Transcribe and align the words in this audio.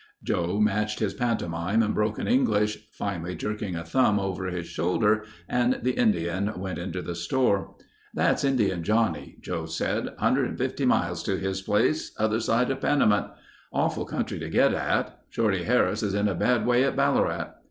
Joe 0.23 0.59
matched 0.59 0.97
his 0.97 1.13
pantomime 1.13 1.83
and 1.83 1.93
broken 1.93 2.27
English, 2.27 2.87
finally 2.91 3.35
jerking 3.35 3.75
a 3.75 3.83
thumb 3.83 4.19
over 4.19 4.47
his 4.47 4.65
shoulder 4.65 5.25
and 5.47 5.79
the 5.83 5.91
Indian 5.91 6.59
went 6.59 6.79
into 6.79 7.03
the 7.03 7.13
store. 7.13 7.75
"That's 8.11 8.43
Indian 8.43 8.81
Johnnie," 8.81 9.37
Joe 9.41 9.67
said: 9.67 10.15
"Hundred 10.17 10.49
and 10.49 10.57
fifty 10.57 10.85
miles 10.87 11.21
to 11.25 11.37
his 11.37 11.61
place, 11.61 12.15
other 12.17 12.39
side 12.39 12.71
of 12.71 12.81
the 12.81 12.87
Panamint. 12.87 13.27
Awful 13.71 14.05
country 14.05 14.39
to 14.39 14.49
get 14.49 14.73
at. 14.73 15.19
Shorty 15.29 15.65
Harris 15.65 16.01
is 16.01 16.15
in 16.15 16.27
a 16.27 16.33
bad 16.33 16.65
way 16.65 16.83
at 16.83 16.95
Ballarat." 16.95 17.51